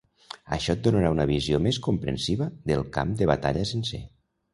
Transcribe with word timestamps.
Això 0.55 0.73
et 0.77 0.79
donarà 0.85 1.11
una 1.15 1.27
visió 1.31 1.59
més 1.65 1.79
comprensiva 1.87 2.47
del 2.71 2.81
camp 2.97 3.13
de 3.21 3.29
batalla 3.33 3.67
sencer. 3.75 4.01